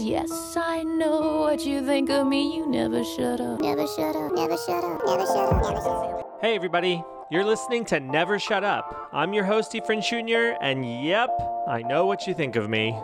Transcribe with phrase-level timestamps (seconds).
[0.00, 2.56] Yes, I know what you think of me.
[2.56, 3.60] You never shut up.
[3.60, 6.38] Never shut up, never shut up, never shut up, never shut up.
[6.40, 7.04] Hey, everybody.
[7.30, 9.08] You're listening to Never Shut Up.
[9.12, 11.30] I'm your host, Efren Jr., and yep,
[11.68, 12.98] I know what you think of me.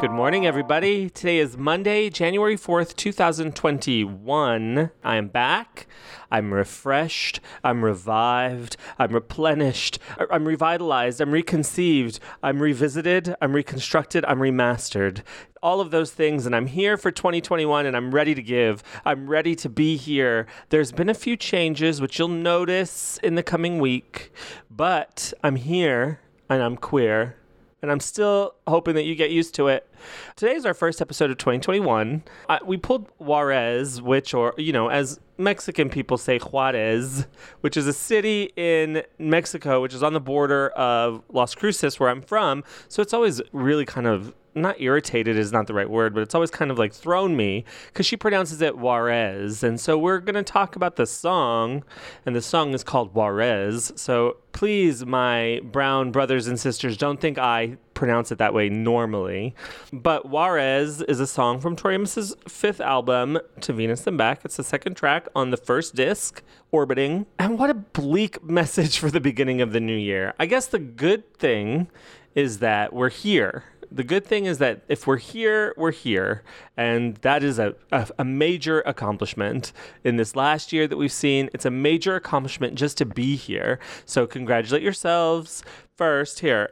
[0.00, 1.10] Good morning, everybody.
[1.10, 4.90] Today is Monday, January 4th, 2021.
[5.04, 5.86] I am back.
[6.30, 7.40] I'm refreshed.
[7.62, 8.78] I'm revived.
[8.98, 9.98] I'm replenished.
[10.30, 11.20] I'm revitalized.
[11.20, 12.18] I'm reconceived.
[12.42, 13.34] I'm revisited.
[13.42, 14.24] I'm reconstructed.
[14.24, 15.20] I'm remastered.
[15.62, 16.46] All of those things.
[16.46, 18.82] And I'm here for 2021 and I'm ready to give.
[19.04, 20.46] I'm ready to be here.
[20.70, 24.32] There's been a few changes, which you'll notice in the coming week,
[24.70, 27.36] but I'm here and I'm queer
[27.82, 29.88] and I'm still hoping that you get used to it.
[30.36, 32.22] Today is our first episode of 2021.
[32.48, 37.26] Uh, we pulled Juarez, which, or, you know, as Mexican people say, Juarez,
[37.62, 42.08] which is a city in Mexico, which is on the border of Las Cruces, where
[42.08, 42.64] I'm from.
[42.88, 46.34] So it's always really kind of not irritated is not the right word, but it's
[46.34, 49.62] always kind of like thrown me because she pronounces it Juarez.
[49.62, 51.84] And so we're going to talk about the song,
[52.26, 53.92] and the song is called Juarez.
[53.96, 59.54] So please, my brown brothers and sisters, don't think I pronounce it that way normally.
[59.92, 64.44] But Juarez is a song from Tori Amos' fifth album, To Venus and Back.
[64.44, 66.42] It's the second track on the first disc,
[66.72, 67.26] Orbiting.
[67.38, 70.34] And what a bleak message for the beginning of the new year.
[70.38, 71.88] I guess the good thing
[72.34, 76.42] is that we're here the good thing is that if we're here, we're here.
[76.76, 79.72] And that is a, a, a, major accomplishment
[80.04, 81.50] in this last year that we've seen.
[81.52, 83.80] It's a major accomplishment just to be here.
[84.04, 85.64] So congratulate yourselves
[85.96, 86.40] first.
[86.40, 86.70] Here.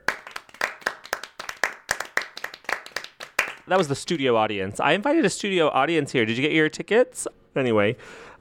[3.66, 4.80] That was the studio audience.
[4.80, 6.24] I invited a studio audience here.
[6.24, 7.26] Did you get your tickets?
[7.54, 7.96] Anyway,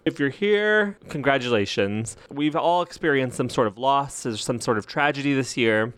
[0.06, 2.16] if you're here, congratulations.
[2.32, 5.94] We've all experienced some sort of loss, or some sort of tragedy this year.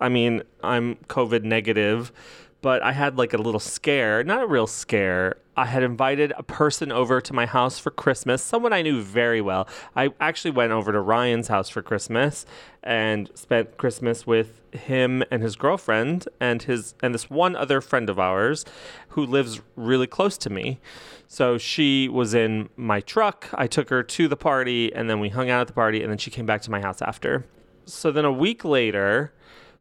[0.00, 2.12] I mean, I'm COVID negative,
[2.62, 5.36] but I had like a little scare, not a real scare.
[5.56, 9.40] I had invited a person over to my house for Christmas, someone I knew very
[9.40, 9.68] well.
[9.94, 12.46] I actually went over to Ryan's house for Christmas
[12.82, 18.08] and spent Christmas with him and his girlfriend and his and this one other friend
[18.08, 18.64] of ours
[19.08, 20.80] who lives really close to me.
[21.28, 23.48] So she was in my truck.
[23.52, 26.10] I took her to the party and then we hung out at the party and
[26.10, 27.44] then she came back to my house after.
[27.84, 29.32] So then a week later,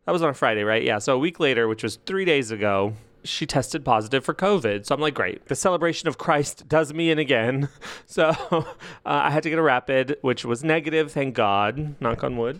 [0.05, 0.83] that was on a Friday, right?
[0.83, 0.99] Yeah.
[0.99, 2.93] So a week later, which was three days ago,
[3.23, 4.85] she tested positive for COVID.
[4.85, 5.45] So I'm like, great.
[5.47, 7.69] The celebration of Christ does me in again.
[8.05, 8.63] So uh,
[9.05, 11.95] I had to get a rapid, which was negative, thank God.
[12.01, 12.59] Knock on wood.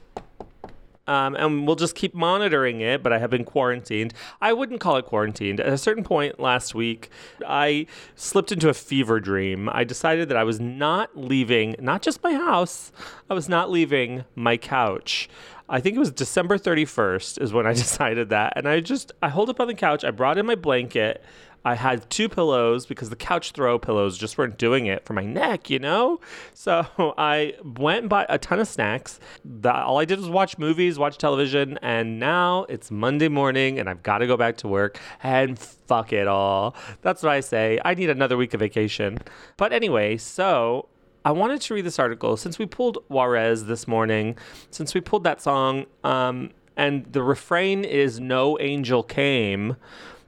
[1.08, 4.14] Um, and we'll just keep monitoring it, but I have been quarantined.
[4.40, 5.60] I wouldn't call it quarantined.
[5.60, 7.10] At a certain point last week,
[7.48, 9.70] I slipped into a fever dream.
[9.70, 12.92] I decided that I was not leaving, not just my house,
[13.28, 15.28] I was not leaving my couch.
[15.70, 18.54] I think it was December 31st is when I decided that.
[18.56, 21.24] And I just, I hold up on the couch, I brought in my blanket.
[21.66, 25.26] I had two pillows because the couch throw pillows just weren't doing it for my
[25.26, 26.22] neck, you know?
[26.54, 26.86] So
[27.18, 29.20] I went and bought a ton of snacks.
[29.44, 33.90] The, all I did was watch movies, watch television, and now it's Monday morning and
[33.90, 36.76] I've got to go back to work and fuck it all.
[37.02, 37.80] That's what I say.
[37.84, 39.20] I need another week of vacation.
[39.58, 40.88] But anyway, so
[41.26, 44.38] I wanted to read this article since we pulled Juarez this morning,
[44.72, 49.76] since we pulled that song, um, and the refrain is No Angel Came.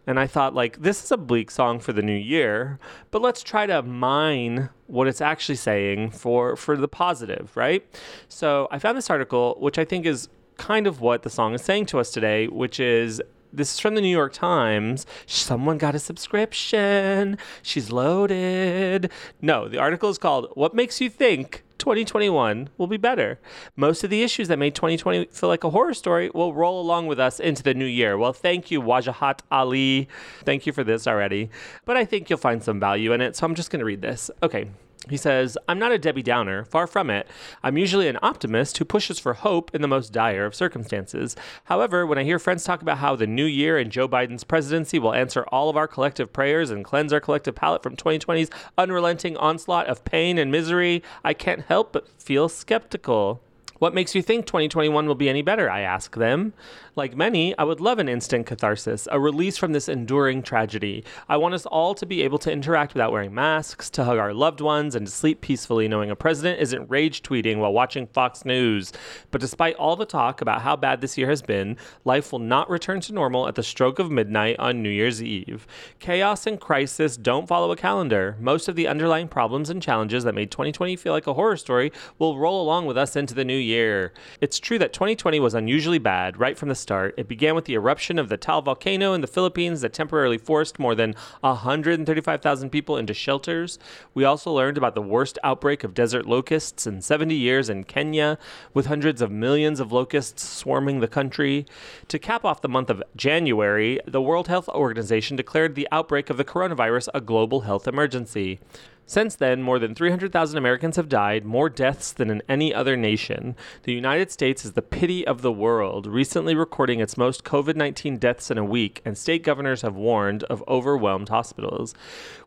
[0.07, 2.79] And I thought, like, this is a bleak song for the new year,
[3.11, 7.85] but let's try to mine what it's actually saying for, for the positive, right?
[8.27, 10.27] So I found this article, which I think is
[10.57, 13.21] kind of what the song is saying to us today, which is
[13.53, 15.05] this is from the New York Times.
[15.25, 17.37] Someone got a subscription.
[17.61, 19.11] She's loaded.
[19.41, 23.39] No, the article is called What Makes You Think 2021 will be better.
[23.75, 27.07] Most of the issues that made 2020 feel like a horror story will roll along
[27.07, 28.19] with us into the new year.
[28.19, 30.07] Well, thank you, Wajahat Ali.
[30.43, 31.49] Thank you for this already.
[31.85, 34.01] But I think you'll find some value in it, so I'm just going to read
[34.01, 34.29] this.
[34.43, 34.67] Okay.
[35.09, 37.27] He says, I'm not a Debbie Downer, far from it.
[37.63, 41.35] I'm usually an optimist who pushes for hope in the most dire of circumstances.
[41.63, 44.99] However, when I hear friends talk about how the new year and Joe Biden's presidency
[44.99, 49.35] will answer all of our collective prayers and cleanse our collective palate from 2020's unrelenting
[49.37, 53.41] onslaught of pain and misery, I can't help but feel skeptical.
[53.81, 55.67] What makes you think 2021 will be any better?
[55.67, 56.53] I ask them.
[56.95, 61.03] Like many, I would love an instant catharsis, a release from this enduring tragedy.
[61.27, 64.35] I want us all to be able to interact without wearing masks, to hug our
[64.35, 68.45] loved ones, and to sleep peacefully knowing a president isn't rage tweeting while watching Fox
[68.45, 68.93] News.
[69.31, 71.75] But despite all the talk about how bad this year has been,
[72.05, 75.65] life will not return to normal at the stroke of midnight on New Year's Eve.
[75.97, 78.37] Chaos and crisis don't follow a calendar.
[78.39, 81.91] Most of the underlying problems and challenges that made 2020 feel like a horror story
[82.19, 84.13] will roll along with us into the new year year.
[84.41, 87.13] It's true that 2020 was unusually bad right from the start.
[87.17, 90.79] It began with the eruption of the Taal volcano in the Philippines that temporarily forced
[90.79, 93.79] more than 135,000 people into shelters.
[94.13, 98.37] We also learned about the worst outbreak of desert locusts in 70 years in Kenya,
[98.73, 101.65] with hundreds of millions of locusts swarming the country.
[102.09, 106.37] To cap off the month of January, the World Health Organization declared the outbreak of
[106.37, 108.59] the coronavirus a global health emergency.
[109.05, 113.57] Since then, more than 300,000 Americans have died, more deaths than in any other nation.
[113.83, 118.17] The United States is the pity of the world, recently recording its most COVID 19
[118.17, 121.93] deaths in a week, and state governors have warned of overwhelmed hospitals.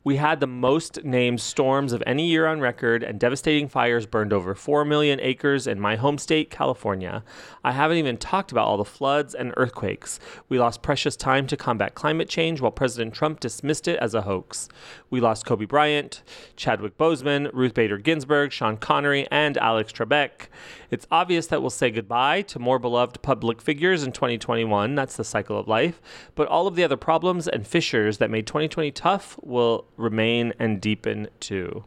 [0.04, 4.32] We had the most named storms of any year on record, and devastating fires burned
[4.32, 7.24] over 4 million acres in my home state, California.
[7.62, 10.20] I haven't even talked about all the floods and earthquakes.
[10.48, 14.22] We lost precious time to combat climate change while President Trump dismissed it as a
[14.22, 14.68] hoax.
[15.10, 16.22] We lost Kobe Bryant,
[16.56, 20.48] Chadwick Boseman, Ruth Bader Ginsburg, Sean Connery, and Alex Trebek.
[20.90, 24.94] It's obvious that we'll say goodbye to more beloved public figures in 2021.
[24.94, 26.00] That's the cycle of life.
[26.34, 30.80] But all of the other problems and fissures that made 2020 tough will remain and
[30.80, 31.84] deepen too.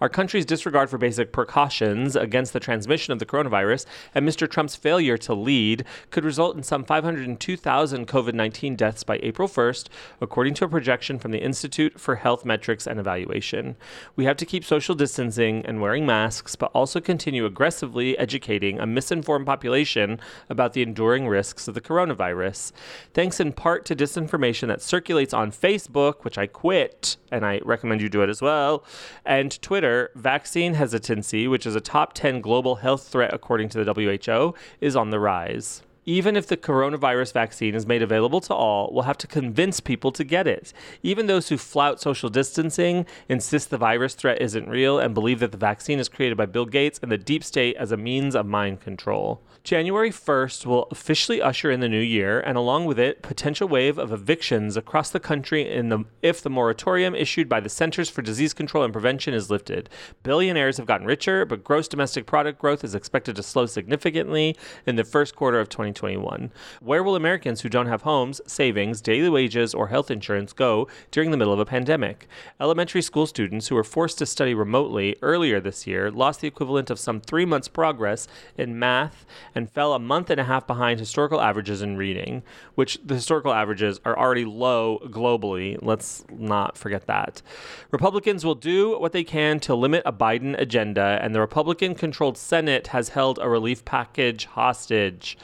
[0.00, 4.48] Our country's disregard for basic precautions against the transmission of the coronavirus and Mr.
[4.48, 9.88] Trump's failure to lead could result in some 502,000 COVID 19 deaths by April 1st,
[10.20, 13.76] according to a projection from the Institute for Health Metrics and Evaluation.
[14.16, 18.86] We have to keep social distancing and wearing masks, but also continue aggressively educating a
[18.86, 20.20] misinformed population
[20.50, 22.72] about the enduring risks of the coronavirus.
[23.14, 28.02] Thanks in part to disinformation that circulates on Facebook, which I quit, and I recommend
[28.02, 28.84] you do it as well,
[29.24, 33.92] and Twitter, vaccine hesitancy, which is a top 10 global health threat according to the
[33.92, 35.82] WHO, is on the rise.
[36.08, 40.12] Even if the coronavirus vaccine is made available to all, we'll have to convince people
[40.12, 40.72] to get it.
[41.02, 45.50] Even those who flout social distancing, insist the virus threat isn't real, and believe that
[45.50, 48.46] the vaccine is created by Bill Gates and the deep state as a means of
[48.46, 49.42] mind control.
[49.64, 53.98] January 1st will officially usher in the new year, and along with it, potential wave
[53.98, 58.22] of evictions across the country in the, if the moratorium issued by the Centers for
[58.22, 59.90] Disease Control and Prevention is lifted.
[60.22, 64.54] Billionaires have gotten richer, but gross domestic product growth is expected to slow significantly
[64.86, 66.52] in the first quarter of 2021.
[66.80, 71.30] Where will Americans who don't have homes, savings, daily wages, or health insurance go during
[71.30, 72.28] the middle of a pandemic?
[72.60, 76.90] Elementary school students who were forced to study remotely earlier this year lost the equivalent
[76.90, 81.00] of some three months' progress in math and fell a month and a half behind
[81.00, 82.42] historical averages in reading,
[82.74, 85.78] which the historical averages are already low globally.
[85.80, 87.42] Let's not forget that.
[87.90, 92.36] Republicans will do what they can to limit a Biden agenda, and the Republican controlled
[92.36, 95.38] Senate has held a relief package hostage.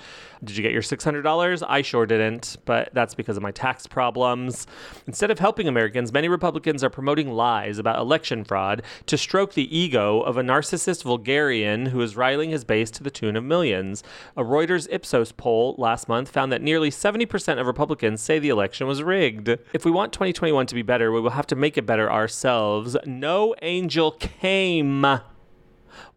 [0.44, 1.62] Did you get your $600?
[1.68, 4.66] I sure didn't, but that's because of my tax problems.
[5.06, 9.76] Instead of helping Americans, many Republicans are promoting lies about election fraud to stroke the
[9.76, 14.02] ego of a narcissist vulgarian who is riling his base to the tune of millions.
[14.36, 18.88] A Reuters Ipsos poll last month found that nearly 70% of Republicans say the election
[18.88, 19.48] was rigged.
[19.72, 22.96] If we want 2021 to be better, we will have to make it better ourselves.
[23.06, 25.20] No angel came.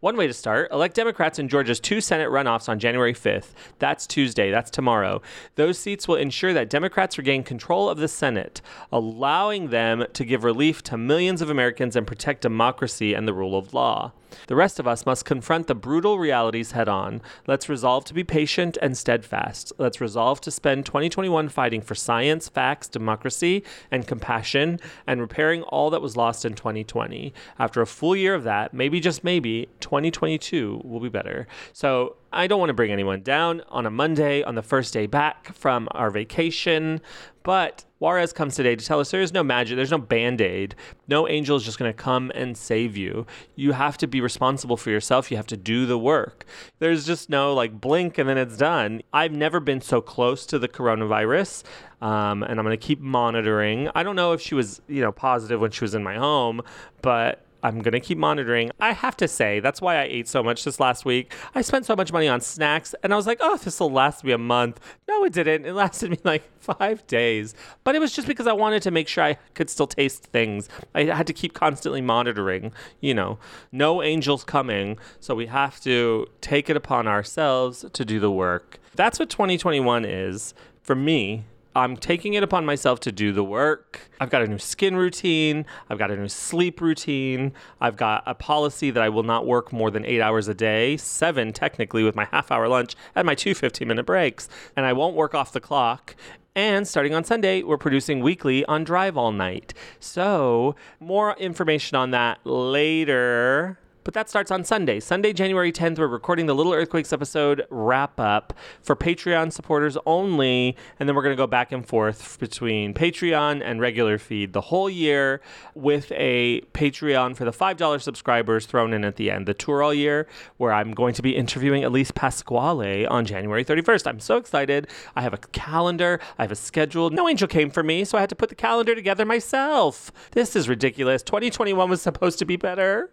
[0.00, 3.52] One way to start elect Democrats in Georgia's two Senate runoffs on January 5th.
[3.78, 5.22] That's Tuesday, that's tomorrow.
[5.54, 8.60] Those seats will ensure that Democrats regain control of the Senate,
[8.92, 13.56] allowing them to give relief to millions of Americans and protect democracy and the rule
[13.56, 14.12] of law.
[14.46, 17.20] The rest of us must confront the brutal realities head on.
[17.46, 19.72] Let's resolve to be patient and steadfast.
[19.78, 25.90] Let's resolve to spend 2021 fighting for science, facts, democracy, and compassion, and repairing all
[25.90, 27.32] that was lost in 2020.
[27.58, 31.46] After a full year of that, maybe just maybe, 2022 will be better.
[31.72, 35.06] So I don't want to bring anyone down on a Monday, on the first day
[35.06, 37.00] back from our vacation,
[37.42, 40.74] but Juarez comes today to tell us there is no magic, there's no band aid.
[41.08, 43.24] No angel is just going to come and save you.
[43.54, 45.30] You have to be responsible for yourself.
[45.30, 46.44] You have to do the work.
[46.78, 49.00] There's just no like blink and then it's done.
[49.14, 51.62] I've never been so close to the coronavirus.
[52.02, 53.88] Um, and I'm going to keep monitoring.
[53.94, 56.60] I don't know if she was, you know, positive when she was in my home,
[57.00, 58.70] but I'm going to keep monitoring.
[58.80, 61.32] I have to say, that's why I ate so much this last week.
[61.54, 64.24] I spent so much money on snacks, and I was like, oh, this will last
[64.24, 64.80] me a month.
[65.08, 65.64] No, it didn't.
[65.64, 67.54] It lasted me like five days.
[67.84, 70.68] But it was just because I wanted to make sure I could still taste things.
[70.94, 73.38] I had to keep constantly monitoring, you know,
[73.72, 74.98] no angels coming.
[75.20, 78.78] So we have to take it upon ourselves to do the work.
[78.94, 81.44] That's what 2021 is for me.
[81.76, 84.00] I'm taking it upon myself to do the work.
[84.18, 85.66] I've got a new skin routine.
[85.90, 87.52] I've got a new sleep routine.
[87.82, 90.96] I've got a policy that I will not work more than eight hours a day,
[90.96, 94.48] seven technically with my half hour lunch and my two 15 minute breaks.
[94.74, 96.16] And I won't work off the clock.
[96.54, 99.74] And starting on Sunday, we're producing weekly on Drive All Night.
[100.00, 103.78] So, more information on that later.
[104.06, 105.00] But that starts on Sunday.
[105.00, 110.76] Sunday, January 10th, we're recording the Little Earthquakes episode wrap up for Patreon supporters only.
[111.00, 114.60] And then we're going to go back and forth between Patreon and regular feed the
[114.60, 115.40] whole year
[115.74, 119.46] with a Patreon for the $5 subscribers thrown in at the end.
[119.46, 124.06] The tour all year, where I'm going to be interviewing Elise Pasquale on January 31st.
[124.06, 124.86] I'm so excited.
[125.16, 127.10] I have a calendar, I have a schedule.
[127.10, 130.12] No angel came for me, so I had to put the calendar together myself.
[130.30, 131.24] This is ridiculous.
[131.24, 133.10] 2021 was supposed to be better.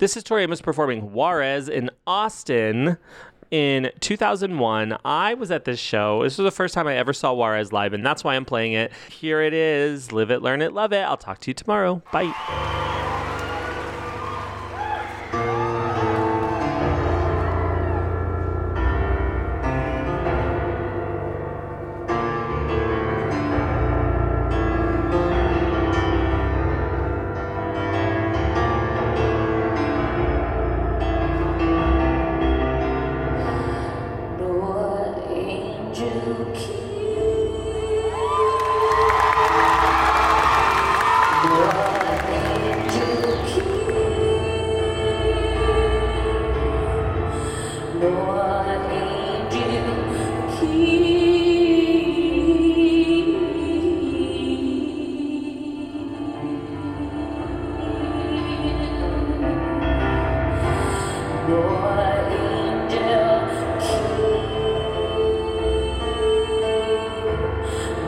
[0.00, 2.96] This is Tori Amos performing Juarez in Austin
[3.50, 4.96] in 2001.
[5.04, 6.22] I was at this show.
[6.22, 8.72] This was the first time I ever saw Juarez live, and that's why I'm playing
[8.72, 8.92] it.
[9.10, 10.10] Here it is.
[10.10, 11.02] Live it, learn it, love it.
[11.02, 12.00] I'll talk to you tomorrow.
[12.12, 13.09] Bye.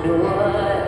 [0.02, 0.82] Dived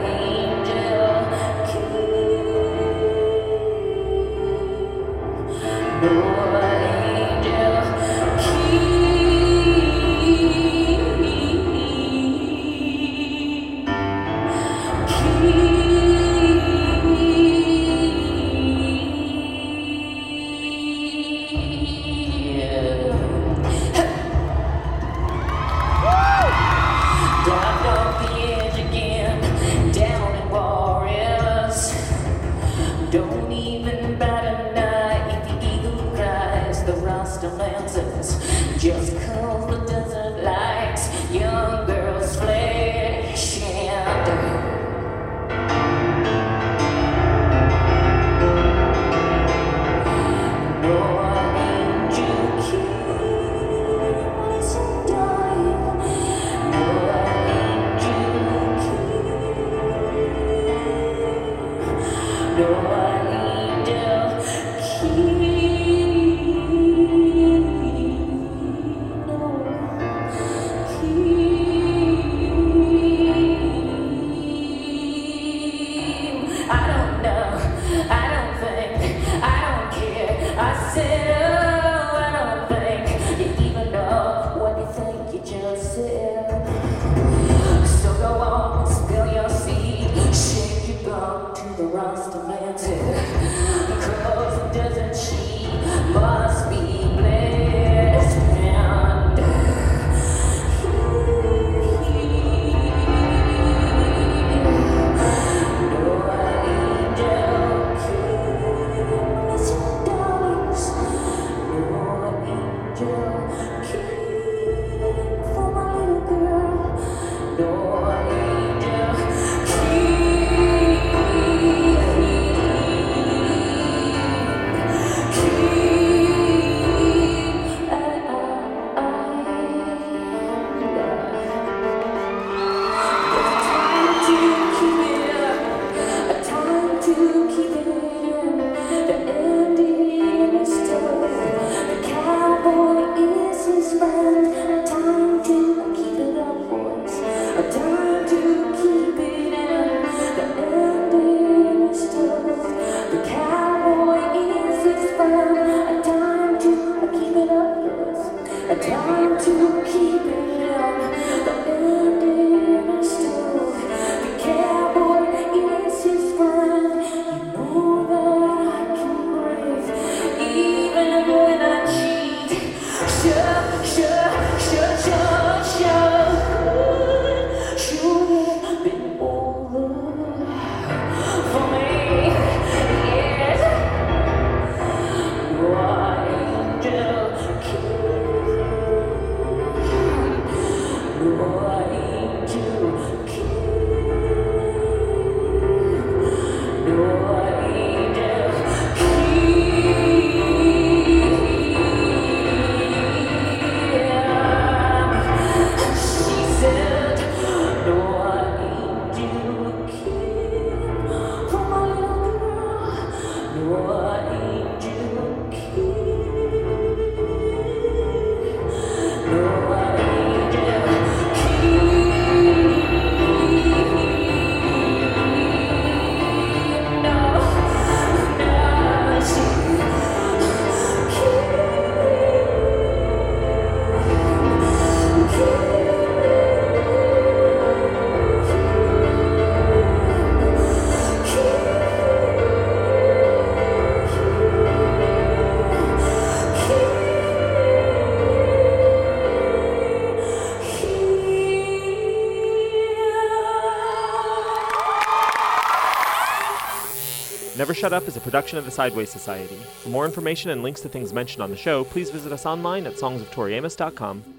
[257.75, 259.57] Never Shut Up is a production of the Sideways Society.
[259.83, 262.87] For more information and links to things mentioned on the show, please visit us online
[262.87, 264.34] at songsoftoriamos.com.